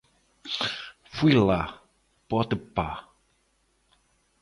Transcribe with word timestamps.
fui 1.13 1.31
lá, 1.35 1.79
pode 2.27 2.55
pá 2.55 2.91